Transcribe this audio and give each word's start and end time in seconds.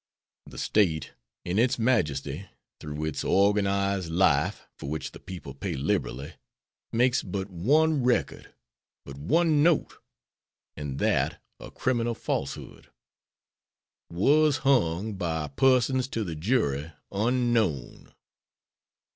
The 0.47 0.57
State, 0.57 1.11
in 1.45 1.59
its 1.59 1.77
majesty, 1.77 2.47
through 2.79 3.05
its 3.05 3.23
organized 3.23 4.09
life, 4.09 4.63
for 4.79 4.89
which 4.89 5.11
the 5.11 5.19
people 5.19 5.53
pay 5.53 5.75
liberally, 5.75 6.33
makes 6.91 7.21
but 7.21 7.51
one 7.51 8.01
record, 8.03 8.51
but 9.05 9.15
one 9.19 9.61
note, 9.61 9.99
and 10.75 10.97
that 10.97 11.39
a 11.59 11.69
criminal 11.69 12.15
falsehood, 12.15 12.89
"was 14.09 14.57
hung 14.65 15.13
by 15.13 15.49
persons 15.49 16.07
to 16.07 16.23
the 16.23 16.33
jury 16.33 16.93
unknown." 17.11 18.11